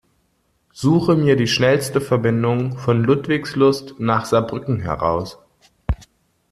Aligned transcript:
Suche 0.73 1.15
mir 1.15 1.35
die 1.35 1.45
schnellste 1.45 2.01
Verbindung 2.01 2.75
von 2.75 3.03
Ludwigslust 3.03 3.99
nach 3.99 4.25
Saarbrücken 4.25 4.79
heraus. 4.79 5.37